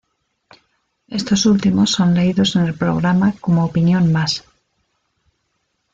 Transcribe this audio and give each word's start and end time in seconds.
Estos 1.19 1.45
últimos 1.45 1.91
son 1.91 2.15
leídos 2.15 2.55
en 2.55 2.63
el 2.63 2.73
programa 2.73 3.35
como 3.39 3.63
opinión 3.63 4.11
más. 4.11 4.43